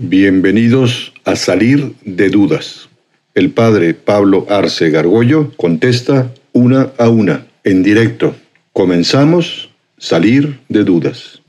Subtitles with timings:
[0.00, 2.88] Bienvenidos a Salir de Dudas.
[3.34, 8.36] El padre Pablo Arce Gargollo contesta una a una, en directo.
[8.72, 11.42] Comenzamos Salir de Dudas.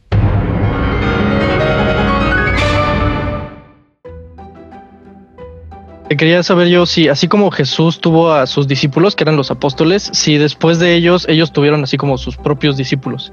[6.09, 10.09] Quería saber yo si, así como Jesús tuvo a sus discípulos, que eran los apóstoles,
[10.11, 13.31] si después de ellos, ellos tuvieron así como sus propios discípulos.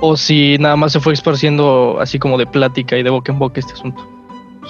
[0.00, 3.38] O si nada más se fue esparciendo así como de plática y de boca en
[3.38, 4.19] boca este asunto.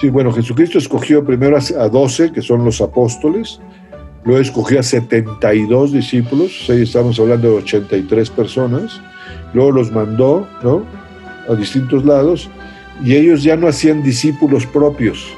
[0.01, 3.61] Sí, bueno, Jesucristo escogió primero a 12, que son los apóstoles,
[4.25, 8.98] luego escogió a 72 discípulos, ahí estamos hablando de 83 personas,
[9.52, 10.87] luego los mandó, ¿no?
[11.51, 12.48] A distintos lados,
[13.05, 15.34] y ellos ya no hacían discípulos propios,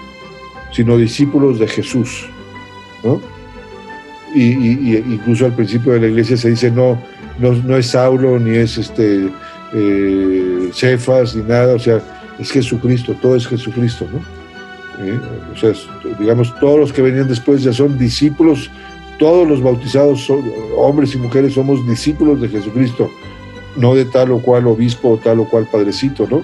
[0.70, 2.28] sino discípulos de Jesús,
[3.02, 3.20] ¿no?
[4.32, 7.02] Y, incluso al principio de la iglesia se dice, no,
[7.40, 9.28] no, no es Saulo, ni es este
[9.74, 12.00] eh, Cefas, ni nada, o sea,
[12.38, 14.41] es Jesucristo, todo es Jesucristo, ¿no?
[15.02, 15.20] ¿Eh?
[15.52, 15.72] o sea,
[16.18, 18.70] digamos, todos los que venían después ya son discípulos,
[19.18, 20.28] todos los bautizados,
[20.76, 23.10] hombres y mujeres, somos discípulos de Jesucristo,
[23.76, 26.42] no de tal o cual obispo o tal o cual padrecito, ¿no?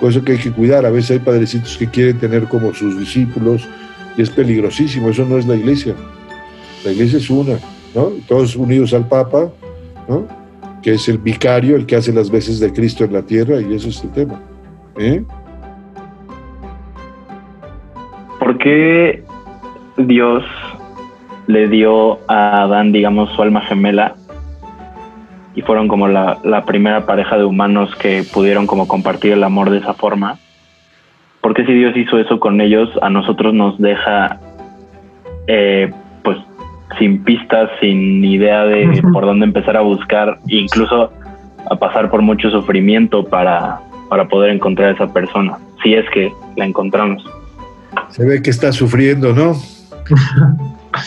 [0.00, 2.98] Por eso que hay que cuidar, a veces hay padrecitos que quieren tener como sus
[2.98, 3.68] discípulos
[4.16, 5.94] y es peligrosísimo, eso no es la iglesia,
[6.84, 7.58] la iglesia es una,
[7.94, 8.12] ¿no?
[8.26, 9.50] Todos unidos al Papa,
[10.08, 10.26] ¿no?
[10.82, 13.74] Que es el vicario, el que hace las veces de Cristo en la tierra y
[13.74, 14.40] eso es el tema.
[14.98, 15.24] ¿eh?
[18.50, 19.22] ¿Por qué
[19.96, 20.42] Dios
[21.46, 24.16] le dio a Adán, digamos, su alma gemela
[25.54, 29.78] y fueron como la, primera pareja de humanos que pudieron como compartir el amor de
[29.78, 30.38] esa forma?
[31.40, 34.40] ¿Por qué si Dios hizo eso con ellos, a nosotros nos deja
[35.46, 35.92] eh,
[36.24, 36.36] pues
[36.98, 41.12] sin pistas, sin idea de por dónde empezar a buscar, incluso
[41.70, 43.78] a pasar por mucho sufrimiento para,
[44.08, 47.24] para poder encontrar a esa persona, si es que la encontramos?
[48.10, 49.56] Se ve que está sufriendo, ¿no?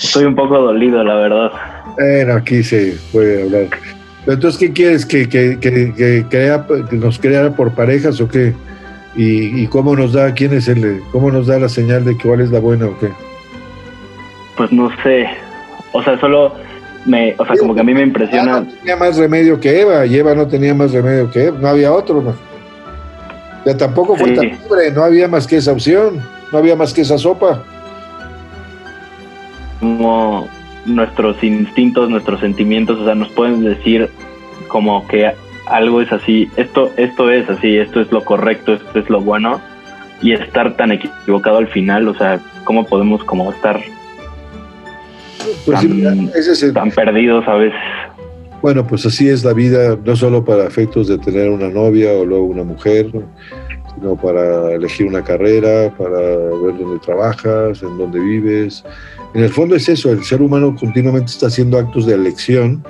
[0.02, 1.52] Estoy un poco dolido, la verdad.
[1.98, 3.68] Bueno, aquí se puede hablar.
[4.26, 5.06] entonces, ¿qué quieres?
[5.06, 8.54] ¿Que, que, que, crea, que nos creara por parejas o qué?
[9.16, 12.50] ¿Y, cómo nos da, quién es el, cómo nos da la señal de cuál es
[12.50, 13.10] la buena o qué?
[14.58, 15.28] Pues no sé.
[15.92, 16.56] O sea, solo
[17.06, 18.62] me, o sea, como que a mí me impresiona.
[18.62, 21.68] No tenía más remedio que Eva, y Eva no tenía más remedio que Eva, no
[21.68, 22.22] había otro.
[22.24, 22.34] ¿no?
[23.66, 27.02] Ya tampoco fue tan libre, no había más que esa opción no había más que
[27.02, 27.64] esa sopa.
[29.80, 30.48] Como
[30.86, 34.10] nuestros instintos, nuestros sentimientos, o sea, nos pueden decir
[34.68, 35.32] como que
[35.66, 39.60] algo es así, esto, esto es así, esto es lo correcto, esto es lo bueno,
[40.22, 43.82] y estar tan equivocado al final, o sea, ¿cómo podemos como estar
[45.66, 45.80] pues
[46.74, 47.80] tan, perdidos a veces?
[48.62, 52.26] Bueno, pues así es la vida, no solo para efectos de tener una novia o
[52.26, 53.08] luego una mujer,
[53.96, 58.84] sino para elegir una carrera, para ver dónde trabajas, en dónde vives.
[59.34, 62.84] En el fondo es eso, el ser humano continuamente está haciendo actos de elección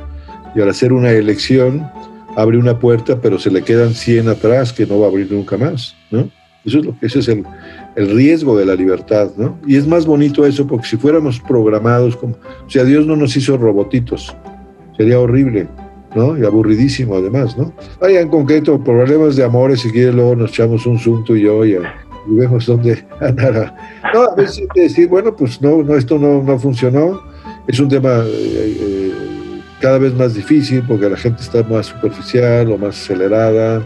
[0.55, 1.89] y al hacer una elección
[2.35, 5.57] abre una puerta, pero se le quedan 100 atrás que no va a abrir nunca
[5.57, 6.29] más, ¿no?
[6.65, 7.43] Eso es lo ese es el,
[7.95, 9.59] el, riesgo de la libertad, ¿no?
[9.67, 13.35] Y es más bonito eso porque si fuéramos programados como, o sea, Dios no nos
[13.35, 14.33] hizo robotitos,
[14.95, 15.67] sería horrible.
[16.15, 16.37] ¿No?
[16.37, 17.73] Y aburridísimo además, ¿no?
[18.01, 21.65] Hay en concreto problemas de amores, si quieres luego nos echamos un zoom y yo
[21.65, 21.77] y,
[22.27, 23.75] vemos dónde andar.
[24.13, 27.21] No, a veces decir, bueno, pues no, no esto no, no funcionó,
[27.67, 29.11] es un tema eh, eh,
[29.79, 33.83] cada vez más difícil porque la gente está más superficial o más acelerada,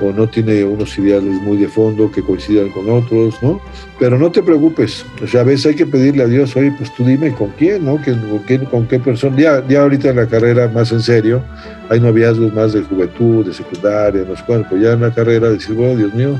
[0.00, 3.60] o no tiene unos ideales muy de fondo que coincidan con otros, ¿no?
[3.98, 6.92] Pero no te preocupes, o sea, a veces hay que pedirle a Dios, oye, pues
[6.94, 7.96] tú dime con quién, ¿no?
[8.02, 9.36] ¿Con, quién, con qué persona?
[9.38, 11.42] Ya, ya ahorita en la carrera, más en serio,
[11.88, 15.74] hay noviazgos más de juventud, de secundaria, no sé cuánto, ya en la carrera decir,
[15.74, 16.38] bueno, Dios mío,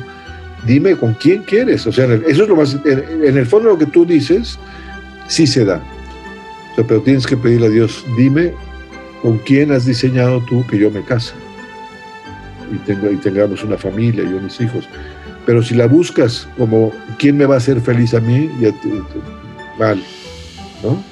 [0.67, 3.87] dime con quién quieres, o sea, eso es lo más, en, el fondo lo que
[3.87, 4.59] tú dices,
[5.29, 5.83] sí se da,
[6.77, 8.53] pero tienes que pedirle a Dios, dime
[9.23, 11.33] con quién has diseñado tú que yo me case
[12.73, 14.89] y, tengo, y tengamos una familia y unos hijos.
[15.45, 18.73] Pero si la buscas como quién me va a hacer feliz a mí, ya
[19.79, 20.03] mal,
[20.83, 21.03] ¿no?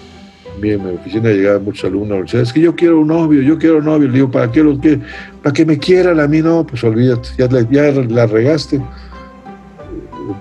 [0.61, 3.79] Bien, en mi oficina llegaban muchos alumnos, es que yo quiero un novio, yo quiero
[3.79, 4.09] un novio.
[4.09, 5.01] Le digo, ¿para qué los que
[5.43, 6.43] ¿Para que me quieran a mí?
[6.43, 8.81] No, pues olvídate, ya ya la regaste.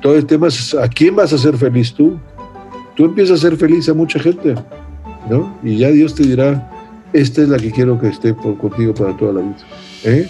[0.02, 2.18] Todo el tema es, ¿a quién vas a hacer feliz tú?
[2.96, 4.56] Tú empiezas a ser feliz a mucha gente,
[5.30, 5.58] ¿no?
[5.64, 6.70] Y ya Dios te dirá,
[7.12, 9.58] esta es la que quiero que esté por, contigo para toda la vida.
[10.04, 10.28] ¿Eh?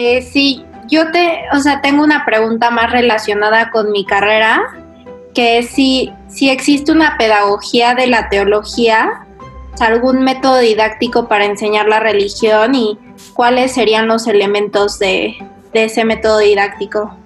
[0.00, 4.62] Eh, sí, yo te, o sea, tengo una pregunta más relacionada con mi carrera,
[5.34, 9.26] que es si, si existe una pedagogía de la teología,
[9.80, 12.96] algún método didáctico para enseñar la religión y
[13.34, 15.34] cuáles serían los elementos de,
[15.72, 17.16] ese método didáctico.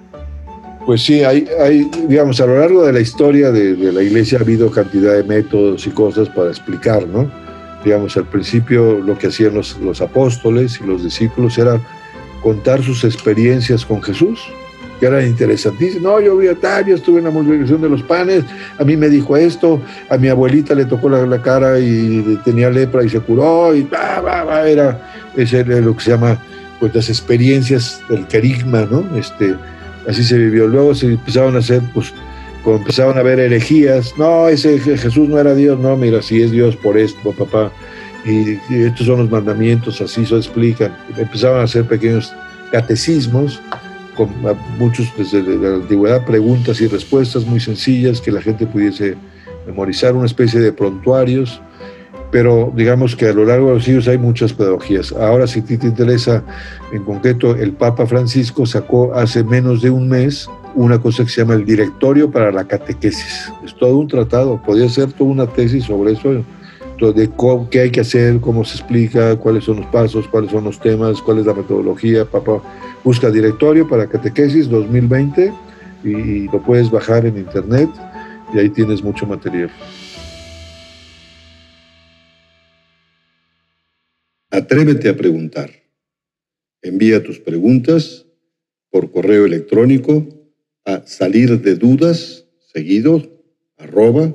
[0.86, 4.38] Pues sí, hay, hay, digamos, a lo largo de la historia de, de, la iglesia
[4.38, 7.30] ha habido cantidad de métodos y cosas para explicar, ¿no?
[7.84, 11.78] Digamos, al principio lo que hacían los, los apóstoles y los discípulos era
[12.42, 14.40] contar sus experiencias con Jesús,
[15.00, 16.02] que eran interesantísimas.
[16.02, 18.44] No, yo vi a tal, yo estuve en la multiplicación de los panes,
[18.78, 23.04] a mí me dijo esto, a mi abuelita le tocó la, cara y tenía lepra
[23.04, 26.38] y se curó, y bah, bah, bah, era, ese lo que se llama,
[26.78, 29.04] pues las experiencias del querigma, ¿no?
[29.16, 29.54] Este,
[30.08, 30.66] así se vivió.
[30.66, 32.12] Luego se empezaron a hacer, pues,
[32.62, 36.52] cuando empezaron a ver herejías, no, ese Jesús no era Dios, no, mira, si es
[36.52, 37.72] Dios por esto, papá,
[38.24, 40.96] y, estos son los mandamientos, así se explican.
[41.16, 42.32] Empezaron a hacer pequeños
[42.70, 43.60] catecismos,
[44.16, 44.28] con
[44.78, 49.16] muchos desde la antigüedad, preguntas y respuestas muy sencillas que la gente pudiese
[49.66, 51.60] memorizar, una especie de prontuarios,
[52.30, 55.12] pero digamos que a lo largo de los siglos hay muchas pedagogías.
[55.12, 56.42] Ahora, si te interesa,
[56.92, 61.42] en concreto, el Papa Francisco sacó hace menos de un mes una cosa que se
[61.42, 63.52] llama el Directorio para la Catequesis.
[63.64, 66.42] Es todo un tratado, podría ser toda una tesis sobre eso,
[67.10, 67.28] de
[67.68, 71.20] qué hay que hacer, cómo se explica, cuáles son los pasos, cuáles son los temas,
[71.20, 72.24] cuál es la metodología.
[72.24, 72.62] Papa
[73.02, 75.52] busca Directorio para Catequesis 2020
[76.04, 77.90] y, y lo puedes bajar en internet
[78.54, 79.70] y ahí tienes mucho material.
[84.50, 85.70] Atrévete a preguntar.
[86.82, 88.26] Envía tus preguntas
[88.90, 90.28] por correo electrónico
[90.84, 93.22] a salir de dudas seguido
[93.78, 94.34] arroba